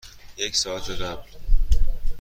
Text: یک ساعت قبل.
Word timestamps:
یک 0.37 0.55
ساعت 0.55 0.89
قبل. 0.91 1.29